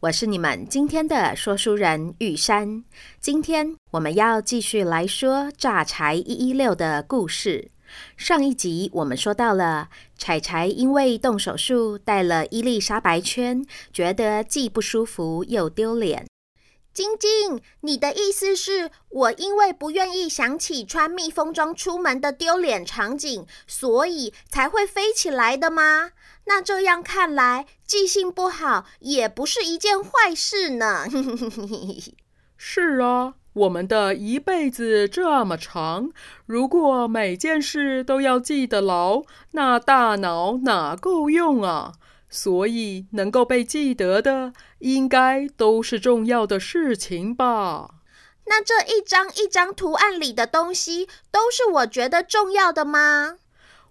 [0.00, 2.84] 我是你们今天的说书人玉山。
[3.20, 7.70] 今天我们要继续来说诈财一一六的故事。
[8.16, 16.31] 上一集我们说到了柴柴因为动手术戴了伊丽莎白圈，觉得既不舒服又丢脸。
[16.92, 26.10] 晶晶，你的意思是我因为不愿意想起穿蜜蜂装出门的丢脸场景，所以才会飞起来的吗？
[26.44, 31.06] 那这样看来，记性不好也不是一件坏事呢。
[32.58, 36.10] 是啊，我们的一辈子这么长，
[36.46, 41.94] 如果每件事都要记得牢，那大脑哪够用啊？
[42.32, 47.96] 所以能够被记得的，应该都是重要的事情吧？
[48.46, 53.36] 那这一张一张图案里的东西，都是我觉得重要的吗？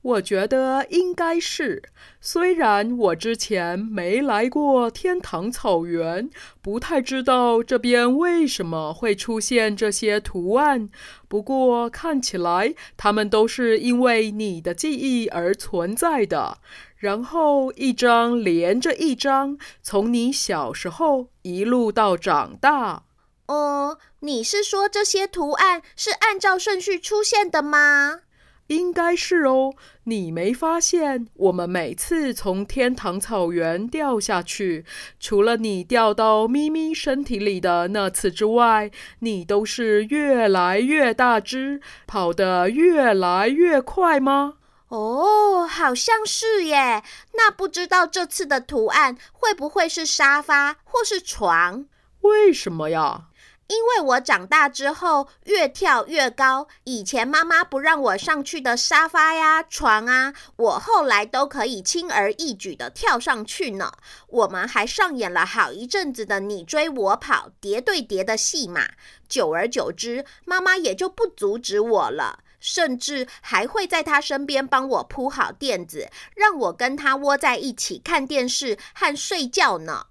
[0.01, 1.83] 我觉得应该是。
[2.19, 6.27] 虽然我之前没来过天堂草原，
[6.59, 10.89] 不太知道这边为什么会出现这些图案，
[11.27, 16.57] 不过看起来它们都是因为你的记忆而存在的。
[17.01, 23.05] 然后一张连着一张，从你小时候一路到长大。
[23.47, 28.19] 哦，你是说这些图案是按照顺序出现的吗？
[28.67, 29.73] 应该是哦。
[30.03, 34.85] 你没发现我们每次从天堂草原掉下去，
[35.19, 44.53] 除了你掉到咪咪身体里的那次之外，你都是越来越大只，跑得越来越快吗？
[44.91, 47.01] 哦，好像是耶。
[47.33, 51.85] 那不知道这次的图案会不会是沙发或是床？
[52.19, 53.27] 为什么呀？
[53.67, 63.93] 因为我长大之后越跳越高，以前妈妈不让我上去的沙发呀、床啊，我后来都可以轻而易举的跳上去呢。
[64.27, 68.89] 我们还上演了好一阵子的你追我跑、叠对叠的戏码。
[69.29, 72.39] 久而久之，妈妈也就不阻止我了。
[72.61, 80.05] 甚至还会在他身边帮我铺好垫子，让我跟他窝在一起看电视和睡觉呢。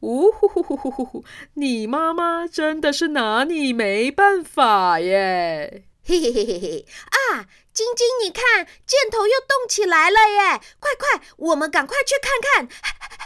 [0.00, 1.24] 呜呼呼呼呼呼呼！
[1.54, 5.84] 你妈妈真的是拿你没办法耶！
[6.04, 6.86] 嘿嘿嘿嘿嘿！
[7.06, 10.60] 啊，晶晶，你看，箭头又动起来了耶！
[10.78, 13.25] 快快，我们赶快去看看。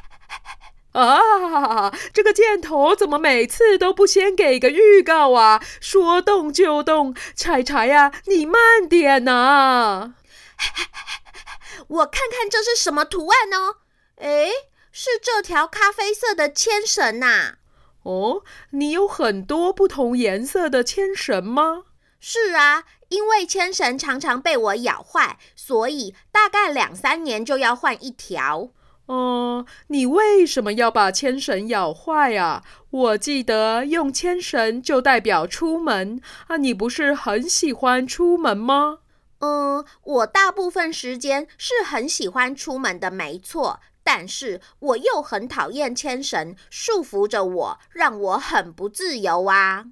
[0.93, 1.91] 啊！
[2.13, 5.63] 这个箭头怎么每次都不先给个预告啊？
[5.81, 10.15] 说动就动，柴柴呀，你慢点呐、啊！
[11.89, 13.77] 我看看这是什么图案哦？
[14.17, 14.51] 诶，
[14.91, 17.55] 是这条咖啡色的牵绳呐、啊。
[18.03, 21.85] 哦，你有很多不同颜色的牵绳吗？
[22.19, 28.71] 是啊，因为牵绳常常被我咬坏，所以大概两三年就要换一条。
[29.13, 32.63] 嗯，你为什么要把牵绳咬坏啊？
[32.91, 38.99] 我记得用牵绳就代表出门啊，你不是很喜欢出门吗？
[39.41, 43.81] 嗯，我大部分时间是很喜欢出门的，没错。
[44.05, 49.87] 但是我又很讨厌牵绳束缚着我，让我很不自由啊。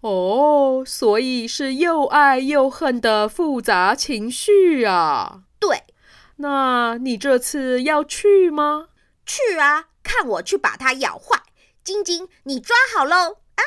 [0.00, 5.42] 哦，所以是又爱又恨的复杂情绪啊。
[5.60, 5.84] 对。
[6.42, 8.88] 那你这次要去吗？
[9.24, 9.84] 去啊！
[10.02, 11.40] 看我去把它咬坏。
[11.84, 13.36] 晶晶，你抓好喽！
[13.54, 13.62] 啊！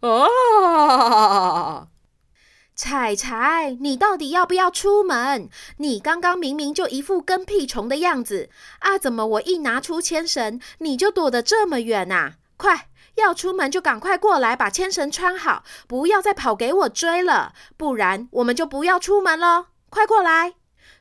[0.00, 1.88] 哦！
[2.74, 5.50] 彩彩，你到底要不要出门？
[5.76, 8.48] 你刚刚明明就一副跟屁虫的样子
[8.78, 8.96] 啊！
[8.96, 12.36] 怎么我一拿出牵绳，你就躲得这么远啊？
[12.56, 19.66] 快，要出门就赶快过来把牵绳穿好，不要再跑给我追了，不然我们就不要出门了。
[19.92, 20.54] 快过来！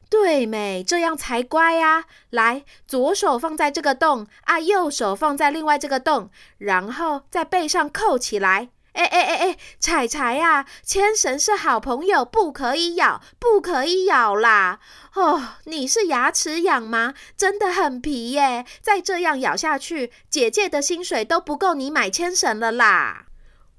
[0.09, 0.83] 对没？
[0.83, 2.03] 这样才乖呀。
[2.29, 8.67] 来，左手放在这个洞啊，右手放在另外这个洞，然后在背上扣起来。
[8.91, 14.79] 哎哎哎哎，彩彩呀，牵绳是好朋友，不可以咬，不可以咬啦！
[15.15, 17.13] 哦，你是牙齿痒吗？
[17.37, 23.27] 真的很皮耶，再这样咬下去，姐姐的薪水都不够你买牵绳了啦！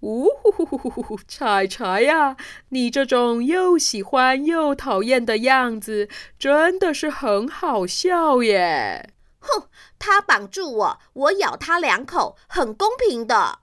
[0.02, 2.36] 呜呼呼呼呼呼，柴柴呀，
[2.70, 6.08] 你这种又喜欢又讨厌的样子，
[6.38, 9.14] 真的是很好笑耶！
[9.38, 9.68] 哼，
[10.00, 13.60] 他绑住我，我咬他两口，很公平的。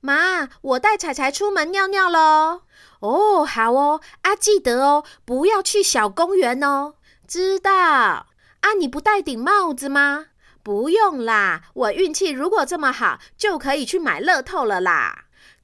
[0.00, 2.62] 妈，我带柴柴出门尿尿喽。
[3.00, 6.94] 哦，好哦，啊，记得哦，不要去小公园哦。
[7.26, 7.72] 知道。
[7.72, 10.26] 啊，你不戴顶帽子吗？
[10.64, 15.17] 不用啦，我运气如果这么好，就可以去买乐透了啦。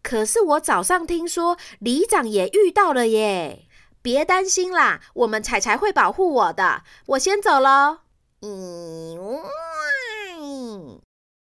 [0.04, 3.66] 可是我早上听说里长也遇到了耶。
[4.02, 6.82] 别担心啦，我们彩彩会保护我的。
[7.06, 8.00] 我先走喽。
[8.42, 9.40] 嗯。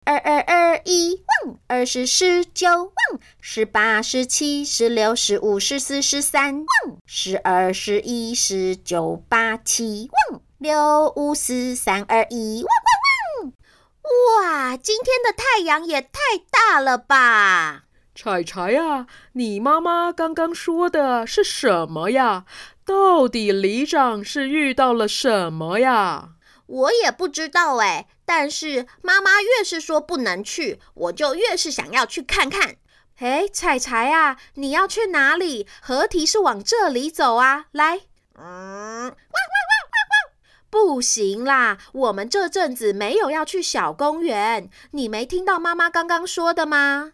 [0.05, 12.69] 二二二一汪，二十十九汪，十八十七十六十五十四十三汪，十二十一十九八七汪，六五四三二一汪
[13.43, 14.43] 汪汪！
[14.43, 16.09] 哇，今天的太阳也太
[16.51, 17.84] 大了吧！
[18.15, 22.45] 柴柴呀，你妈妈刚刚说的是什么呀？
[22.85, 26.29] 到底里长是遇到了什么呀？
[26.65, 28.07] 我也不知道哎。
[28.23, 32.77] 但是妈妈越是说不能去，我就越是想要去看看。
[33.19, 35.67] 哎，彩彩啊，你要去哪里？
[35.81, 38.01] 河堤是往这里走啊，来。
[38.37, 40.33] 嗯，汪汪汪汪汪！
[40.69, 44.69] 不行啦，我们这阵子没有要去小公园。
[44.91, 47.11] 你没听到妈妈刚刚说的吗？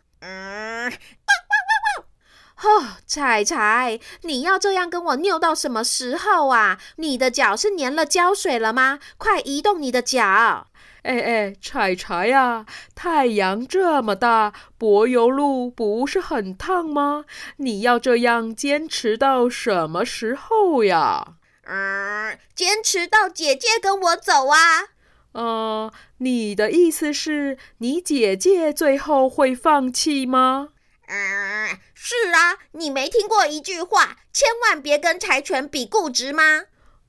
[0.92, 2.06] 嗯，汪汪汪汪！
[2.62, 6.80] 哦，彩彩，你要这样跟我拗到什么时候啊？
[6.98, 9.00] 你的脚是粘了胶水了吗？
[9.18, 10.68] 快移动你的脚！
[11.02, 17.26] 哎哎，彩彩呀，太阳这么大，柏油路不是很烫吗？
[17.58, 21.38] 你要这样坚持到什么时候呀？
[21.64, 24.90] 嗯，坚持到姐姐跟我走啊。
[25.32, 30.70] 呃，你的意思是你姐姐最后会放弃吗？
[31.14, 36.64] 嗯，是啊，你没听过一句话，千万别跟柴犬比固执吗？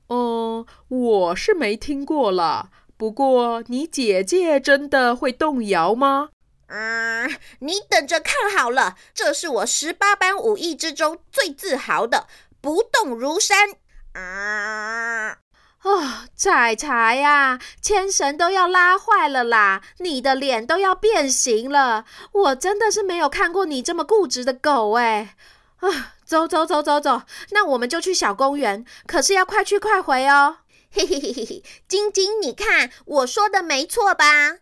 [0.09, 2.69] 嗯，我是没听过了。
[2.97, 6.31] 不过，你姐姐真的会动摇吗？
[6.67, 12.27] 嗯，你等着看好了，这是我十八般武艺之中最自豪的，
[12.59, 13.69] 不动如山。
[14.13, 15.37] 嗯，
[15.83, 16.01] 哦，
[16.33, 25.35] 彩彩呀，牵绳都要拉坏了啦，你的脸都要变形了，我真的是没有看过你这么固执的狗哎！
[25.79, 30.59] 啊，走走走走走，那我们就去小公园，可是要快去快回哦。
[30.89, 34.59] 嘿嘿嘿嘿嘿，晶晶，你看我说的没错吧？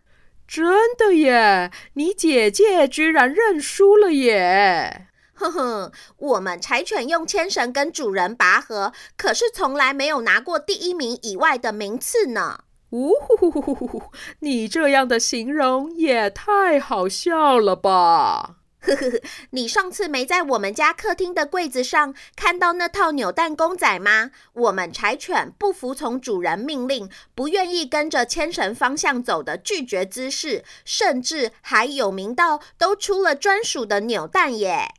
[0.48, 1.70] 真的耶！
[1.94, 5.06] 你姐姐居然认输了耶！
[5.34, 12.64] 哼哼，我们柴犬用牵绳跟主人拔河，可是从来没有拿过第一名以外的名次呢。
[12.90, 14.02] 呜呼呼呼呼呼！
[14.40, 18.56] 你这样的形容也太好笑了吧！
[18.80, 19.20] 呵呵呵，
[19.50, 24.32] 你上次没在我们家客厅的柜子上看到那套扭蛋公仔吗？
[24.52, 34.92] 我们柴犬不服从主人命令，不愿意跟着牵绳方向走的拒绝姿势，甚至还有名到都出了专属的扭蛋耶！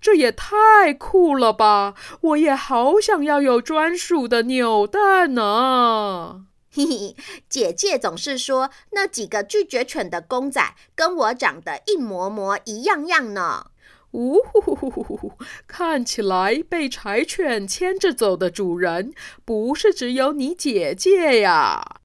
[0.00, 1.94] 这也太酷了吧！
[2.20, 6.46] 我也好想要有专属的扭蛋呢。
[6.72, 7.16] 嘿嘿，
[7.48, 13.66] 姐姐总是说那几个拒绝犬的公仔跟我长得一模模一样样呢。
[14.12, 15.32] 呜呼呼呼呼呼！
[15.66, 19.12] 看起来被柴犬牵着走的主人
[19.44, 22.00] 不是只有你姐姐呀？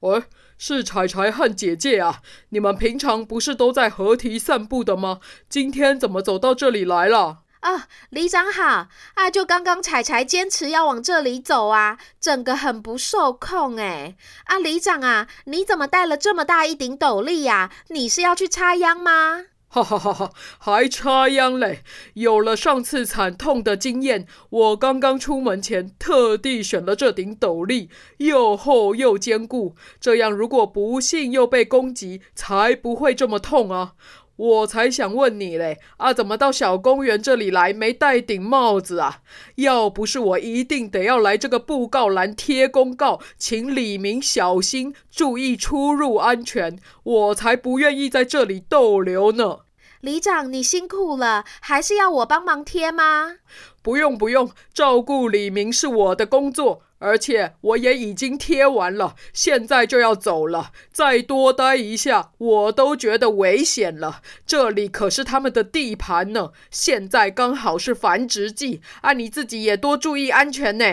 [0.00, 0.22] 喂，
[0.62, 2.20] 是彩彩和姐姐啊！
[2.50, 5.20] 你们平常不是都在河堤散步的吗？
[5.48, 7.38] 今天怎么走到这里来了？
[7.60, 9.30] 啊，里长好啊！
[9.30, 14.16] 就刚刚彩彩坚持要往这里走啊，整个很不受控哎！
[14.44, 17.70] 啊，里长啊，你怎么带了这么大一顶斗笠呀？
[17.88, 19.46] 你是要去插秧吗？
[19.72, 21.84] 哈哈哈哈，还插秧嘞！
[22.14, 33.92] 有了上次惨痛的经验，我刚刚出门前特地选了这顶斗笠，又厚又坚固，这样如果不幸又被攻击，才不会这么痛啊！
[34.40, 39.20] 我才想问你嘞，啊，怎么到小公园这里来没戴顶帽子啊？
[39.56, 49.58] 要不是我一定得要来这个布告栏贴公告，请李明小心注意出入安全，我才不愿意在这里逗留呢。
[50.00, 53.36] 里长，你辛苦了，还是要我帮忙贴吗？
[53.82, 60.72] 不用不用，照顾李明是我的工作，而且我也已经贴完了，现在就要走了。
[60.90, 64.22] 再多待一下，我都觉得危险了。
[64.46, 70.84] 这里可是他们的地盘呢，现在刚好是繁殖季，啊，你自己也多注意安全呢。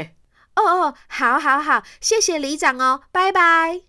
[0.55, 3.86] 哦哦，好，好，好，谢谢里长哦，拜拜。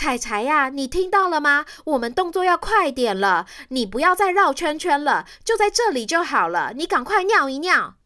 [0.00, 1.66] 柴柴呀，你听到了吗？
[1.84, 6.72] 我们动作要快点了，你不要再绕圈圈了，就在这里就好了。
[6.74, 7.96] 你赶快尿一尿。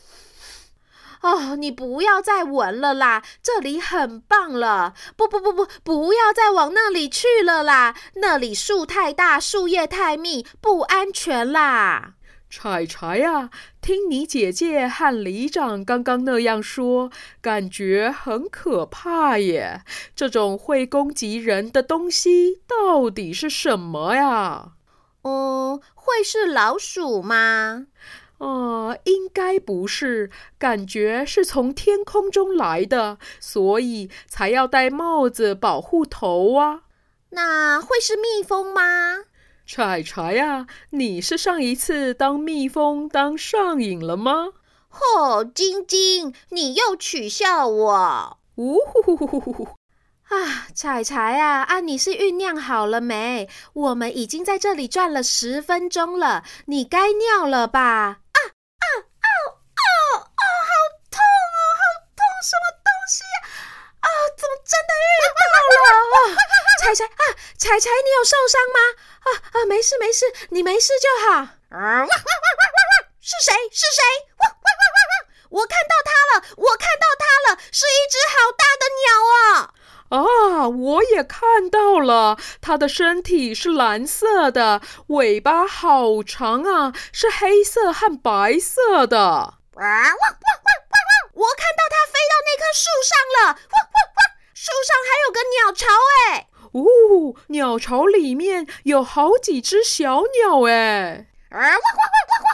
[1.20, 4.94] 哦，你不要再闻了啦，这里很棒了。
[5.18, 12.14] 不不不不，不要再往那里去了啦，那里树太大，树叶太密，不安全啦。
[12.50, 13.48] 柴柴呀，
[13.80, 19.82] 听你姐姐和里长刚刚那样说，感觉很可怕耶。
[20.16, 24.72] 这种会攻击人的东西到底是什么呀？
[25.22, 27.86] 嗯，会是老鼠吗？
[28.38, 36.80] 哦、嗯，应该不是，感觉是从天空中来的，所以才要戴帽子保护头啊。
[37.30, 39.18] 那会是蜜蜂吗？
[39.72, 44.48] 柴柴呀，你是上一次当蜜蜂当上瘾了吗？
[44.88, 48.38] 吼，晶晶，你又取笑我！
[48.56, 49.68] 呜呼呼呼呼！
[50.24, 53.48] 啊，彩彩啊，啊，你是酝酿好了没？
[53.74, 57.80] 我们已经在这里转了十分钟了，你该尿了吧？
[57.86, 58.86] 啊啊啊
[59.22, 59.28] 啊
[60.18, 60.42] 啊！
[60.66, 60.72] 好
[61.08, 61.82] 痛哦，好
[62.18, 62.26] 痛！
[62.42, 63.22] 什么东西？
[63.38, 63.46] 啊，
[64.02, 66.36] 啊怎么真的遇到了？
[66.82, 67.22] 彩彩啊，
[67.56, 69.06] 柴柴，你有受伤吗？
[69.30, 71.40] 啊啊，没事没事，你没事就好。
[71.70, 72.06] 啊，
[73.20, 73.54] 是谁？
[73.70, 74.02] 是谁？
[74.38, 75.26] 哇哇哇哇哇！
[75.50, 79.74] 我看到它了，我看到它了，是一只好大的鸟啊！
[80.10, 89.18] 啊，我也看到了，它的身体是蓝色的，尾巴好长啊，是黑色和白色的。
[89.18, 91.30] 哇哇哇哇哇哇！
[91.34, 93.54] 我看到它飞到那棵树上了。
[93.54, 94.18] 哇哇哇！
[94.52, 95.86] 树上还有个鸟巢
[96.28, 96.49] 哎。
[96.72, 101.26] 呜、哦，鸟巢里面有好几只小鸟哎！
[101.50, 102.50] 啊，哇哇哇哇哇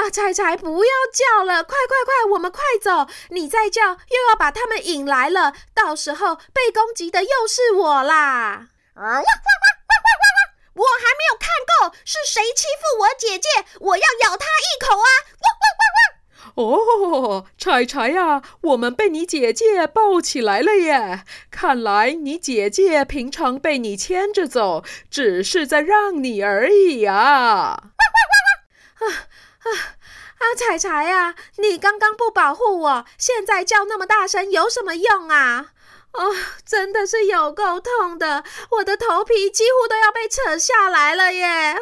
[0.00, 0.06] 哇！
[0.06, 3.06] 啊，柴柴，不要叫了，快快快，我们快走！
[3.30, 8.68] 你再叫，又要把他们引来了，到时候被攻击的又是我啦！
[8.94, 10.54] 啊，哇哇哇哇哇哇哇！
[10.74, 13.48] 我还没有看够是谁欺负我姐姐，
[13.80, 15.08] 我要咬他一口啊！
[16.58, 21.22] 哦，彩彩呀，我们被你姐姐抱起来了耶！
[21.52, 27.14] 看来你姐姐平常被你牵着走，只是在让你而已呀！
[27.14, 29.06] 啊啊
[29.62, 30.42] 啊啊！
[30.56, 35.66] 柴柴呀，你刚刚不保护我，现在叫那么大声有什么用啊？
[36.12, 36.34] 哦，
[36.66, 41.74] 真的是有够痛的，我的头皮几乎都要被扯下来了耶！
[41.74, 41.78] 哦，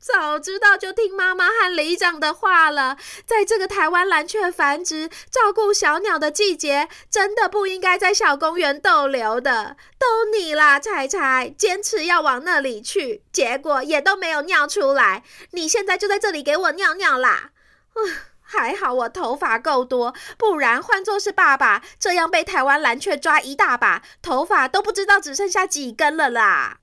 [0.00, 2.96] 早知道就听妈妈和里长的话了。
[3.26, 9.76] 在这个台湾蓝雀繁殖、照顾小鸟的季节，真的不应该在小公园逗留的。
[9.98, 15.22] 都你啦，柴柴，坚持要往那里去，结果也都没有尿出来。
[15.50, 17.50] 你现在就在这里给我尿尿啦！
[17.94, 18.16] 嗯。
[18.50, 26.78] 还好我头发够多，不然换作是爸爸，这样被台湾蓝雀抓一大把，头发都不知道只剩下几根了啦！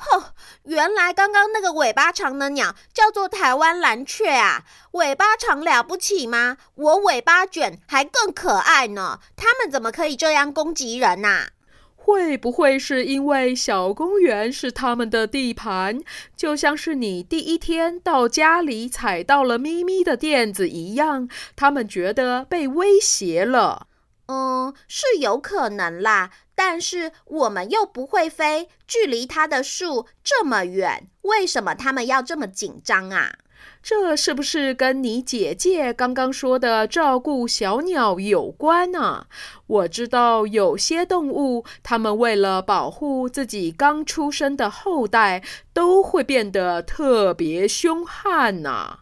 [0.00, 0.32] 哼，
[0.64, 4.64] 原来刚刚那个尾巴长的鸟叫做台湾蓝鹊啊！
[4.92, 6.56] 尾巴长了不起吗？
[6.74, 9.20] 我尾巴卷还更可爱呢！
[9.36, 11.48] 它们怎么可以这样攻击人呐？
[12.02, 16.00] 会不会是因为小公园是他们的地盘，
[16.34, 23.86] 就像是你第一天到家里踩到了咪咪的垫子一样，他们觉得被威胁了？
[24.30, 26.30] 嗯，是有可能啦。
[26.54, 33.32] 但是我们又不会飞，距离它的树这么远，为什么他们要这么紧张啊？
[33.82, 39.26] 这是不是跟你姐姐刚刚说的照顾小鸟有关呢？
[39.66, 48.99] 我知道有些动物，它们为了保护自己刚出生的后代，都会变得特别凶悍呢。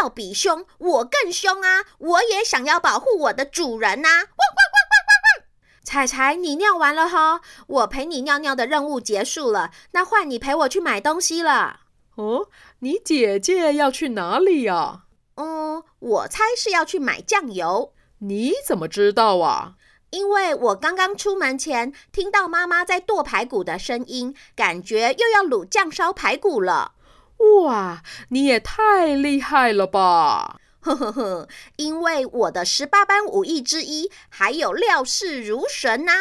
[0.00, 1.84] 要比凶，我更凶啊！
[1.98, 4.08] 我也想要保护我的主人呐！
[4.08, 5.46] 汪汪汪汪汪汪！
[5.82, 7.40] 彩彩，你尿完了哈？
[7.66, 11.80] 我陪你尿尿的任务结束了，那换你陪我去买东西了。
[12.16, 12.48] 哦，
[12.80, 15.04] 你姐姐要去哪里呀？
[15.36, 17.94] 嗯，我猜是要去买酱油。
[18.18, 19.74] 你怎么知道啊？
[20.10, 26.92] 因为我刚刚出门前听到妈妈在剁排骨的声音，感觉又要卤酱烧排骨了。
[27.64, 30.60] 哇，你也太厉害了吧！
[30.80, 36.12] 呵呵呵，因为我的十八般武艺之一，还有料事如神呐。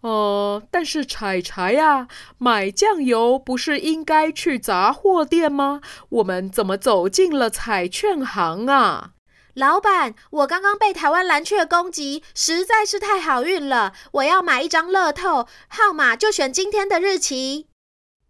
[0.00, 5.80] 呃，但是柴柴呀，买酱油不是应该去杂货店吗？
[6.08, 9.12] 我们怎么走进了彩券行啊？
[9.54, 13.92] 老板，我刚刚被台湾蓝雀攻击，实在是太好运了。
[14.12, 17.68] 我要买一张乐透，号码就选今天的日期。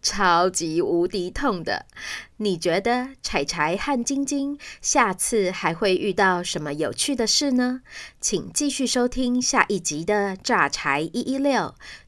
[0.00, 1.86] 超级无敌痛的。
[2.38, 7.82] 你觉得柴柴和晶晶下次还会遇到什么有趣的事呢？
[8.20, 11.52] 请继续收听下一集的《炸柴一一六》，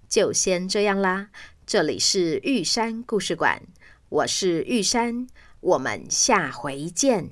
[0.08, 1.30] 就先这样啦。
[1.66, 3.62] 这里是玉山故事馆，
[4.08, 5.26] 我是玉山，
[5.60, 7.30] 我们下回见。